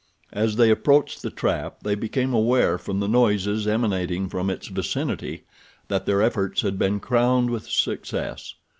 As 0.33 0.55
they 0.55 0.71
approached 0.71 1.21
the 1.21 1.29
trap 1.29 1.83
they 1.83 1.93
became 1.93 2.33
aware 2.33 2.79
from 2.79 2.99
the 3.01 3.07
noises 3.07 3.67
emanating 3.67 4.29
from 4.29 4.49
its 4.49 4.65
vicinity 4.67 5.43
that 5.89 6.07
their 6.07 6.23
efforts 6.23 6.61
had 6.63 6.79
been 6.79 6.99
crowned 6.99 7.51
with 7.51 7.69
success. 7.69 8.55